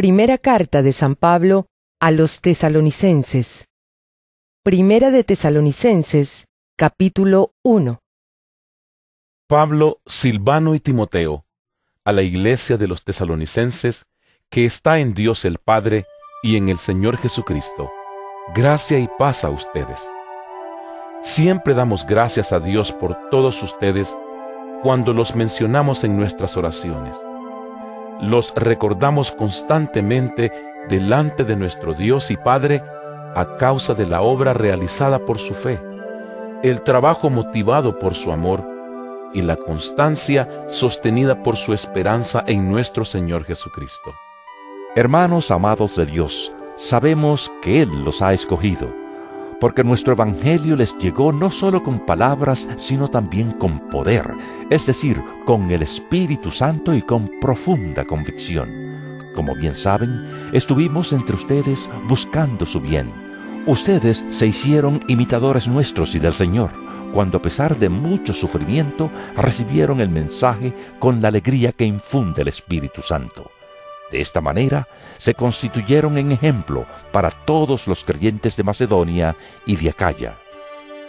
[0.00, 1.66] Primera carta de San Pablo
[2.00, 3.66] a los tesalonicenses.
[4.64, 7.98] Primera de Tesalonicenses, capítulo 1.
[9.46, 11.44] Pablo, Silvano y Timoteo,
[12.06, 14.06] a la iglesia de los tesalonicenses,
[14.48, 16.06] que está en Dios el Padre
[16.42, 17.92] y en el Señor Jesucristo.
[18.54, 20.08] Gracia y paz a ustedes.
[21.22, 24.16] Siempre damos gracias a Dios por todos ustedes
[24.82, 27.18] cuando los mencionamos en nuestras oraciones.
[28.22, 30.52] Los recordamos constantemente
[30.88, 32.82] delante de nuestro Dios y Padre
[33.34, 35.80] a causa de la obra realizada por su fe,
[36.62, 38.62] el trabajo motivado por su amor
[39.32, 44.12] y la constancia sostenida por su esperanza en nuestro Señor Jesucristo.
[44.96, 48.99] Hermanos amados de Dios, sabemos que Él los ha escogido
[49.60, 54.34] porque nuestro Evangelio les llegó no solo con palabras, sino también con poder,
[54.70, 58.90] es decir, con el Espíritu Santo y con profunda convicción.
[59.34, 63.12] Como bien saben, estuvimos entre ustedes buscando su bien.
[63.66, 66.70] Ustedes se hicieron imitadores nuestros y del Señor,
[67.12, 72.48] cuando a pesar de mucho sufrimiento recibieron el mensaje con la alegría que infunde el
[72.48, 73.50] Espíritu Santo.
[74.10, 79.90] De esta manera se constituyeron en ejemplo para todos los creyentes de Macedonia y de
[79.90, 80.34] Acaya.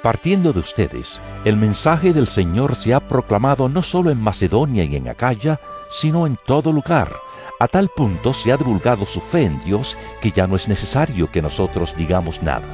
[0.03, 4.95] Partiendo de ustedes, el mensaje del Señor se ha proclamado no solo en Macedonia y
[4.95, 7.11] en Acaya, sino en todo lugar.
[7.59, 11.31] A tal punto se ha divulgado su fe en Dios que ya no es necesario
[11.31, 12.65] que nosotros digamos nada.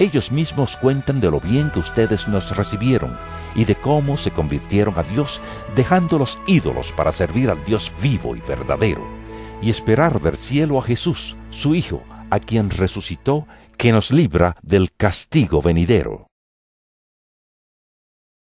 [0.00, 3.16] Ellos mismos cuentan de lo bien que ustedes nos recibieron
[3.54, 5.40] y de cómo se convirtieron a Dios
[5.74, 9.17] dejando los ídolos para servir al Dios vivo y verdadero
[9.60, 14.92] y esperar del cielo a Jesús, su Hijo, a quien resucitó, que nos libra del
[14.92, 16.26] castigo venidero.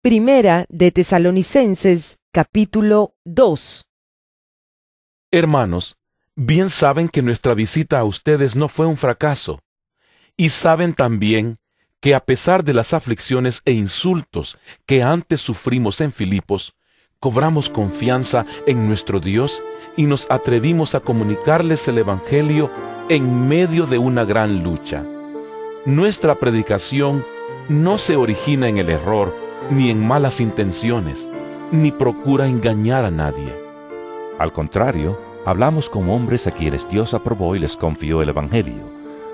[0.01, 3.85] Primera de Tesalonicenses, capítulo 2.
[5.31, 5.97] Hermanos,
[6.35, 9.59] bien saben que nuestra visita a ustedes no fue un fracaso,
[10.37, 11.57] y saben también
[11.99, 16.76] que a pesar de las aflicciones e insultos que antes sufrimos en Filipos,
[17.19, 19.63] cobramos confianza en nuestro Dios
[19.95, 22.69] y nos atrevimos a comunicarles el Evangelio
[23.09, 25.03] en medio de una gran lucha.
[25.85, 27.25] Nuestra predicación
[27.69, 29.33] no se origina en el error,
[29.71, 31.29] ni en malas intenciones,
[31.71, 33.53] ni procura engañar a nadie.
[34.37, 38.83] Al contrario, hablamos como hombres a quienes Dios aprobó y les confió el Evangelio.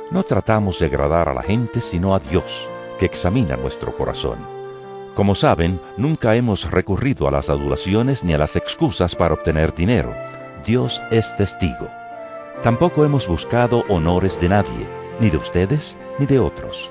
[0.09, 2.67] No tratamos de agradar a la gente, sino a Dios,
[2.97, 4.62] que examina nuestro corazón.
[5.16, 10.12] Como saben, nunca hemos recurrido a las adulaciones ni a las excusas para obtener dinero.
[10.66, 11.88] Dios es testigo.
[12.63, 14.88] Tampoco hemos buscado honores de nadie,
[15.19, 16.90] ni de ustedes ni de otros.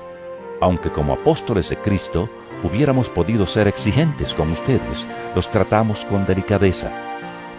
[0.61, 2.29] Aunque como apóstoles de Cristo
[2.63, 5.05] hubiéramos podido ser exigentes con ustedes,
[5.35, 6.91] los tratamos con delicadeza,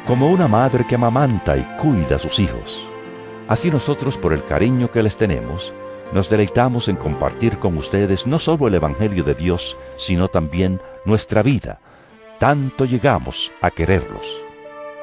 [0.07, 2.89] como una madre que amamanta y cuida a sus hijos.
[3.49, 5.75] Así nosotros, por el cariño que les tenemos,
[6.15, 11.43] nos deleitamos en compartir con ustedes no solo el Evangelio de Dios, sino también nuestra
[11.43, 11.81] vida.
[12.39, 14.25] Tanto llegamos a quererlos.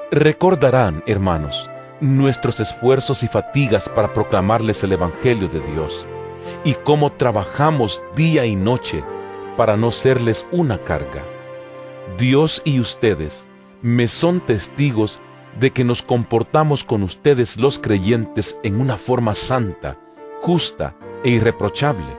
[0.10, 6.08] Recordarán, hermanos, nuestros esfuerzos y fatigas para proclamarles el Evangelio de Dios,
[6.64, 9.04] y cómo trabajamos día y noche
[9.58, 11.24] para no serles una carga.
[12.18, 13.48] Dios y ustedes
[13.82, 15.22] me son testigos
[15.60, 19.98] de que nos comportamos con ustedes los creyentes en una forma santa,
[20.41, 22.18] justa e irreprochable.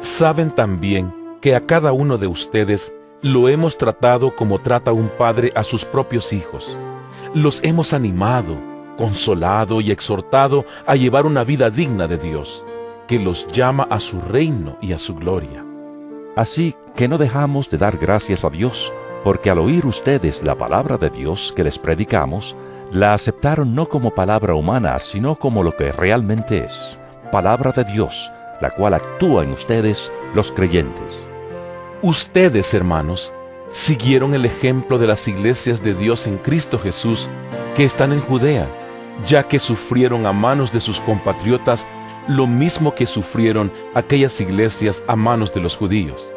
[0.00, 2.92] Saben también que a cada uno de ustedes
[3.22, 6.76] lo hemos tratado como trata un padre a sus propios hijos.
[7.34, 8.56] Los hemos animado,
[8.96, 12.64] consolado y exhortado a llevar una vida digna de Dios,
[13.06, 15.64] que los llama a su reino y a su gloria.
[16.36, 18.92] Así que no dejamos de dar gracias a Dios,
[19.24, 22.54] porque al oír ustedes la palabra de Dios que les predicamos,
[22.92, 26.97] la aceptaron no como palabra humana, sino como lo que realmente es
[27.30, 28.30] palabra de Dios,
[28.60, 31.26] la cual actúa en ustedes, los creyentes.
[32.02, 33.32] Ustedes, hermanos,
[33.70, 37.28] siguieron el ejemplo de las iglesias de Dios en Cristo Jesús
[37.74, 38.68] que están en Judea,
[39.26, 41.86] ya que sufrieron a manos de sus compatriotas
[42.28, 46.30] lo mismo que sufrieron aquellas iglesias a manos de los judíos.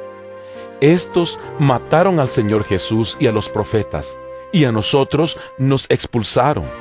[0.80, 4.16] Estos mataron al Señor Jesús y a los profetas,
[4.52, 6.81] y a nosotros nos expulsaron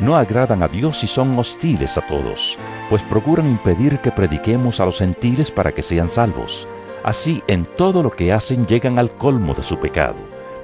[0.00, 2.58] no agradan a Dios y son hostiles a todos,
[2.88, 6.66] pues procuran impedir que prediquemos a los gentiles para que sean salvos.
[7.04, 10.16] Así en todo lo que hacen llegan al colmo de su pecado,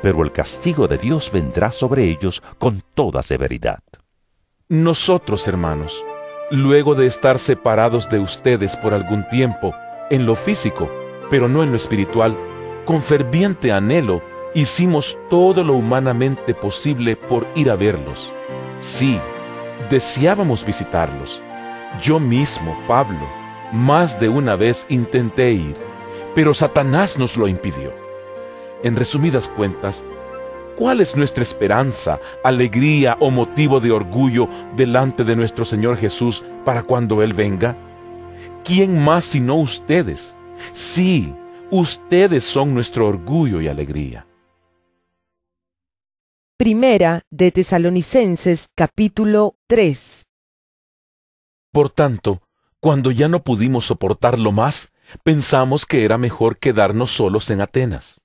[0.02, 3.80] pero el castigo de Dios vendrá sobre ellos con toda severidad.
[4.68, 6.02] Nosotros, hermanos,
[6.50, 9.74] luego de estar separados de ustedes por algún tiempo,
[10.10, 10.90] en lo físico,
[11.30, 12.36] pero no en lo espiritual,
[12.84, 14.22] con ferviente anhelo,
[14.54, 18.32] hicimos todo lo humanamente posible por ir a verlos
[18.81, 19.19] Sí,
[19.90, 21.43] deseábamos visitarlos.
[22.02, 23.26] Yo mismo, Pablo,
[23.73, 25.76] más de una vez intenté ir,
[26.34, 27.93] pero Satanás nos lo impidió.
[28.82, 30.05] En resumidas cuentas,
[30.76, 36.82] ¿cuál es nuestra esperanza, alegría o motivo de orgullo delante de nuestro Señor Jesús para
[36.82, 37.76] cuando Él venga?
[38.62, 40.37] ¿Quién más sino ustedes?
[40.72, 41.34] Sí,
[41.70, 44.25] ustedes son nuestro orgullo y alegría.
[46.58, 50.25] Primera de Tesalonicenses capítulo 3
[51.70, 52.41] Por tanto,
[52.81, 54.91] cuando ya no pudimos soportarlo más,
[55.23, 58.25] pensamos que era mejor quedarnos solos en Atenas.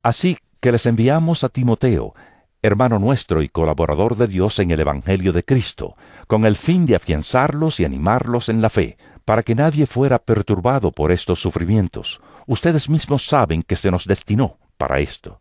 [0.00, 2.14] Así que les enviamos a Timoteo,
[2.62, 5.96] hermano nuestro y colaborador de Dios en el Evangelio de Cristo,
[6.28, 10.92] con el fin de afianzarlos y animarlos en la fe, para que nadie fuera perturbado
[10.92, 12.20] por estos sufrimientos.
[12.46, 15.40] Ustedes mismos saben que se nos destinó para esto.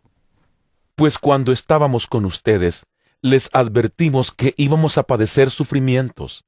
[0.96, 2.86] Pues cuando estábamos con ustedes,
[3.22, 6.46] les advertimos que íbamos a padecer sufrimientos.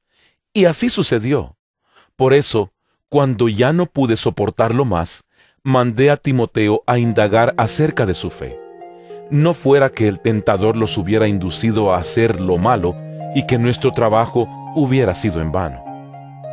[0.54, 1.58] Y así sucedió.
[2.16, 2.72] Por eso,
[3.10, 5.24] cuando ya no pude soportarlo más,
[5.64, 8.58] mandé a Timoteo a indagar acerca de su fe.
[9.30, 12.96] No fuera que el tentador los hubiera inducido a hacer lo malo
[13.36, 15.87] y que nuestro trabajo hubiera sido en vano.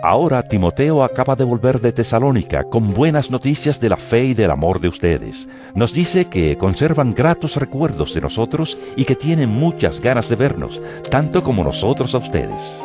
[0.06, 4.50] Ahora Timoteo acaba de volver de Tesalónica con buenas noticias de la fe y del
[4.50, 5.48] amor de ustedes.
[5.74, 10.82] Nos dice que conservan gratos recuerdos de nosotros y que tienen muchas ganas de vernos,
[11.08, 12.78] tanto como nosotros a ustedes.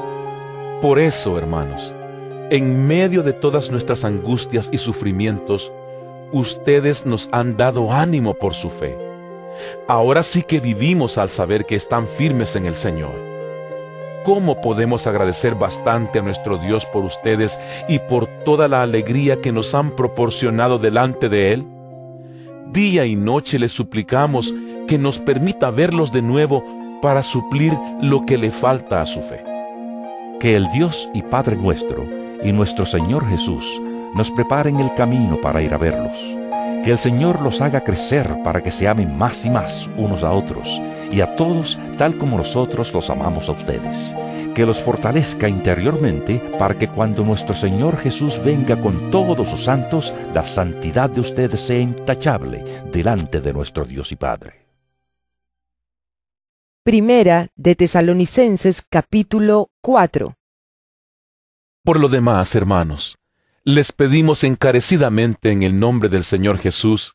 [0.81, 1.93] Por eso, hermanos,
[2.51, 5.73] en medio de todas nuestras angustias y sufrimientos,
[6.31, 8.97] ustedes nos han dado ánimo por su fe.
[9.89, 13.28] Ahora sí que vivimos al saber que están firmes en el Señor.
[14.23, 17.57] ¿Cómo podemos agradecer bastante a nuestro Dios por ustedes
[17.87, 21.65] y por toda la alegría que nos han proporcionado delante de Él?
[22.71, 24.53] Día y noche le suplicamos
[24.87, 26.63] que nos permita verlos de nuevo
[27.01, 29.41] para suplir lo que le falta a su fe.
[30.39, 32.05] Que el Dios y Padre nuestro
[32.43, 33.81] y nuestro Señor Jesús
[34.15, 36.17] nos preparen el camino para ir a verlos.
[36.83, 40.31] Que el Señor los haga crecer para que se amen más y más unos a
[40.31, 40.81] otros
[41.11, 44.13] y a todos tal como nosotros los amamos a ustedes.
[44.53, 50.13] Que los fortalezca interiormente para que cuando nuestro Señor Jesús venga con todos sus santos,
[50.33, 54.65] la santidad de ustedes sea intachable delante de nuestro Dios y Padre.
[56.83, 60.35] Primera de Tesalonicenses capítulo 4
[61.83, 63.17] Por lo demás, hermanos,
[63.63, 67.13] les pedimos encarecidamente en el nombre del Señor Jesús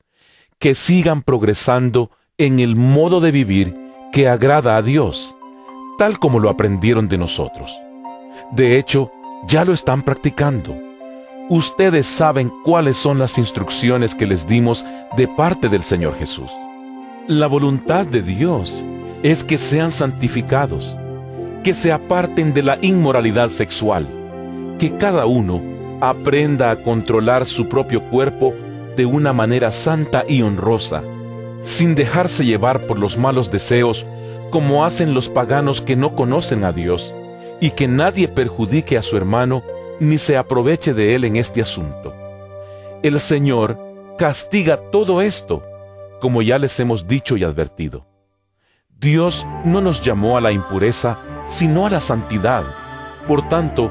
[0.58, 3.83] que sigan progresando en el modo de vivir
[4.14, 5.34] que agrada a Dios,
[5.98, 7.76] tal como lo aprendieron de nosotros.
[8.52, 9.10] De hecho,
[9.48, 10.72] ya lo están practicando.
[11.50, 14.84] Ustedes saben cuáles son las instrucciones que les dimos
[15.16, 16.48] de parte del Señor Jesús.
[17.26, 18.84] La voluntad de Dios
[19.24, 20.96] es que sean santificados,
[21.64, 24.06] que se aparten de la inmoralidad sexual,
[24.78, 25.60] que cada uno
[26.00, 28.54] aprenda a controlar su propio cuerpo
[28.96, 31.02] de una manera santa y honrosa,
[31.64, 34.06] sin dejarse llevar por los malos deseos
[34.50, 37.12] como hacen los paganos que no conocen a Dios,
[37.60, 39.64] y que nadie perjudique a su hermano
[39.98, 42.14] ni se aproveche de él en este asunto.
[43.02, 43.78] El Señor
[44.16, 45.62] castiga todo esto,
[46.20, 48.06] como ya les hemos dicho y advertido.
[49.00, 51.18] Dios no nos llamó a la impureza,
[51.48, 52.64] sino a la santidad.
[53.26, 53.90] Por tanto,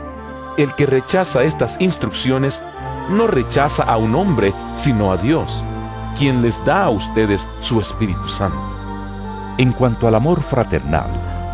[0.57, 2.63] el que rechaza estas instrucciones
[3.09, 5.65] no rechaza a un hombre, sino a Dios
[6.13, 8.59] quien les da a ustedes su Espíritu Santo.
[9.57, 11.09] En cuanto al amor fraternal,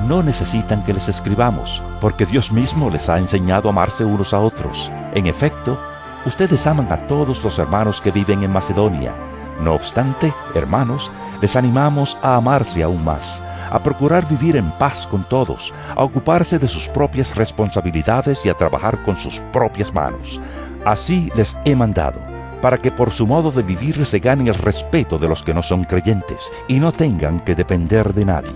[0.08, 4.40] no necesitan que les escribamos, porque Dios mismo les ha enseñado a amarse unos a
[4.40, 4.90] otros.
[5.14, 5.78] En efecto,
[6.26, 9.14] ustedes aman a todos los hermanos que viven en Macedonia.
[9.60, 11.12] No obstante, hermanos,
[11.42, 16.58] les animamos a amarse aún más, a procurar vivir en paz con todos, a ocuparse
[16.60, 20.40] de sus propias responsabilidades y a trabajar con sus propias manos.
[20.86, 22.29] Así les he mandado
[22.62, 25.64] para que por su modo de vivir se ganen el respeto de los que no
[25.64, 28.54] son creyentes y no tengan que depender de nadie.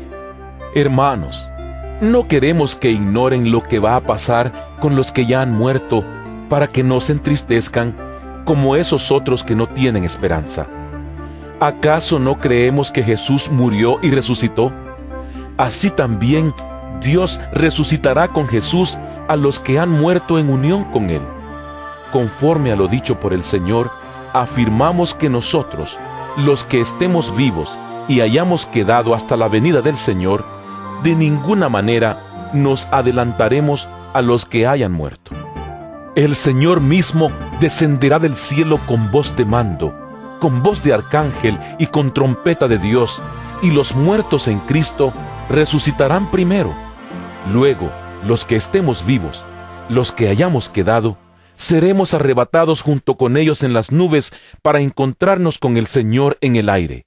[0.75, 1.47] Hermanos,
[2.01, 6.03] no queremos que ignoren lo que va a pasar con los que ya han muerto
[6.49, 7.95] para que no se entristezcan
[8.45, 10.67] como esos otros que no tienen esperanza.
[11.59, 14.73] ¿Acaso no creemos que Jesús murió y resucitó?
[15.55, 16.53] Así también
[17.01, 18.97] Dios resucitará con Jesús
[19.29, 21.21] a los que han muerto en unión con Él
[22.13, 23.89] conforme a lo dicho por el Señor,
[24.33, 25.97] afirmamos que nosotros,
[26.37, 30.45] los que estemos vivos y hayamos quedado hasta la venida del Señor,
[31.01, 35.31] de ninguna manera nos adelantaremos a los que hayan muerto.
[36.15, 39.91] El Señor mismo descenderá del cielo con voz de mando,
[40.39, 43.23] con voz de arcángel y con trompeta de Dios,
[43.63, 45.13] y los muertos en Cristo
[45.49, 46.75] resucitarán primero.
[47.51, 47.91] Luego,
[48.23, 49.43] los que estemos vivos,
[49.89, 51.17] los que hayamos quedado,
[51.55, 54.31] seremos arrebatados junto con ellos en las nubes
[54.61, 57.05] para encontrarnos con el Señor en el aire.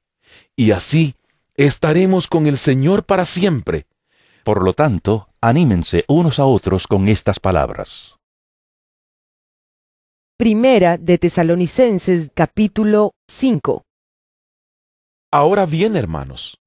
[0.55, 1.15] Y así
[1.55, 3.87] estaremos con el Señor para siempre.
[4.45, 8.17] Por lo tanto, anímense unos a otros con estas palabras.
[10.39, 13.83] Primera de Tesalonicenses capítulo 5
[15.33, 16.59] Ahora bien, hermanos,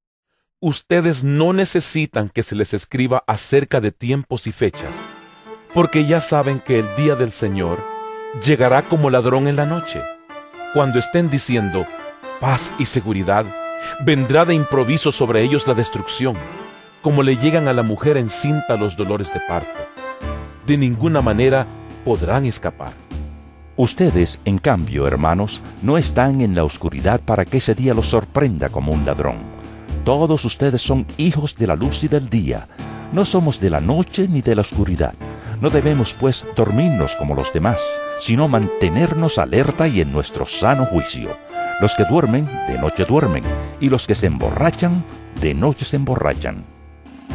[0.60, 4.94] ustedes no necesitan que se les escriba acerca de tiempos y fechas,
[5.74, 7.78] porque ya saben que el día del Señor
[8.44, 10.00] llegará como ladrón en la noche.
[10.74, 11.86] Cuando estén diciendo
[12.40, 13.44] paz y seguridad,
[14.04, 16.34] vendrá de improviso sobre ellos la destrucción,
[17.02, 19.80] como le llegan a la mujer encinta los dolores de parto.
[20.66, 21.66] De ninguna manera
[22.04, 22.92] podrán escapar.
[23.76, 28.68] Ustedes, en cambio, hermanos, no están en la oscuridad para que ese día los sorprenda
[28.68, 29.38] como un ladrón.
[30.04, 32.68] Todos ustedes son hijos de la luz y del día.
[33.12, 35.14] No somos de la noche ni de la oscuridad.
[35.60, 37.80] No debemos, pues, dormirnos como los demás,
[38.20, 41.28] sino mantenernos alerta y en nuestro sano juicio.
[41.80, 43.44] Los que duermen, de noche duermen,
[43.78, 45.04] y los que se emborrachan,
[45.40, 46.64] de noche se emborrachan.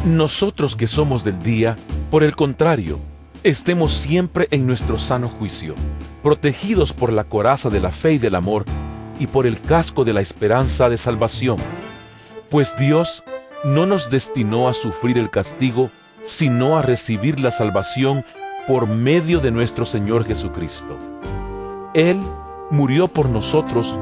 [0.04, 1.76] Nosotros que somos del día,
[2.10, 2.98] por el contrario,
[3.44, 5.74] estemos siempre en nuestro sano juicio,
[6.22, 8.64] protegidos por la coraza de la fe y del amor,
[9.20, 11.58] y por el casco de la esperanza de salvación.
[12.50, 13.22] Pues Dios
[13.64, 15.90] no nos destinó a sufrir el castigo,
[16.26, 18.24] sino a recibir la salvación
[18.66, 20.98] por medio de nuestro Señor Jesucristo.
[21.94, 22.20] Él
[22.70, 23.94] murió por nosotros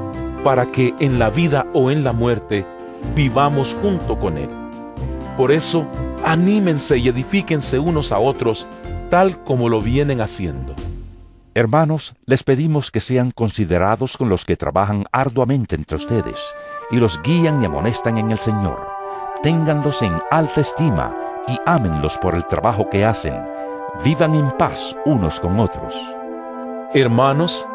[0.43, 2.66] para que en la vida o en la muerte
[3.14, 4.49] vivamos junto con Él.
[5.37, 5.87] Por eso,
[6.25, 8.66] anímense y edifíquense unos a otros,
[9.11, 10.75] tal como lo vienen haciendo.
[11.54, 16.38] Hermanos, les pedimos que sean considerados con los que trabajan arduamente entre ustedes
[16.90, 18.88] y los guían y amonestan en el Señor.
[19.43, 23.34] Ténganlos en alta estima y ámenlos por el trabajo que hacen.
[24.04, 25.94] Vivan en paz unos con otros.
[26.94, 27.66] Hermanos,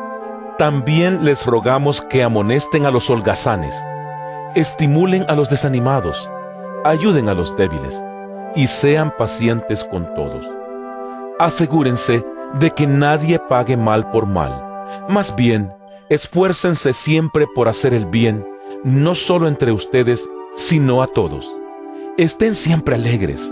[0.57, 3.75] también les rogamos que amonesten a los holgazanes,
[4.55, 6.29] estimulen a los desanimados,
[6.83, 8.03] ayuden a los débiles
[8.55, 10.45] y sean pacientes con todos.
[11.39, 12.25] Asegúrense
[12.59, 14.61] de que nadie pague mal por mal.
[15.07, 15.71] Más bien,
[16.09, 18.45] esfuércense siempre por hacer el bien,
[18.83, 21.49] no solo entre ustedes, sino a todos.
[22.17, 23.49] Estén siempre alegres,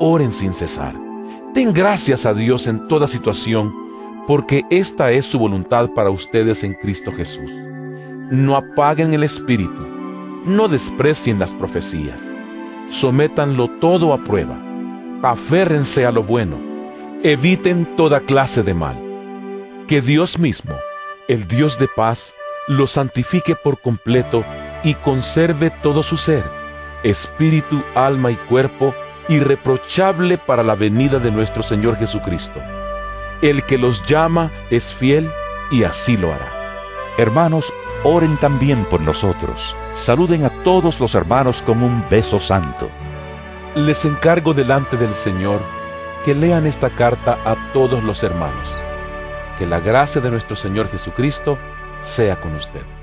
[0.00, 0.96] oren sin cesar.
[1.54, 3.72] Den gracias a Dios en toda situación,
[4.26, 7.50] porque esta es su voluntad para ustedes en Cristo Jesús.
[8.32, 9.86] No apaguen el espíritu,
[10.44, 12.20] no desprecien las profecías.
[12.88, 14.58] Sométanlo todo a prueba.
[15.22, 16.70] Aférrense a lo bueno
[17.22, 18.96] eviten toda clase de mal.
[19.86, 20.74] Que Dios mismo,
[21.28, 22.34] el Dios de paz,
[22.66, 24.44] los santifique por completo
[24.82, 26.44] y conserve todo su ser,
[27.02, 28.94] espíritu, alma y cuerpo,
[29.30, 32.60] irreprochable para la venida de nuestro Señor Jesucristo.
[33.40, 35.30] El que los llama es fiel
[35.70, 36.50] y así lo hará.
[37.16, 37.72] Hermanos,
[38.02, 39.76] oren también por nosotros.
[39.94, 42.90] Saluden a todos los hermanos con un beso santo.
[43.76, 45.60] Les encargo delante del Señor
[46.24, 48.68] que lean esta carta a todos los hermanos.
[49.58, 51.56] Que la gracia de nuestro Señor Jesucristo
[52.04, 52.99] sea con ustedes.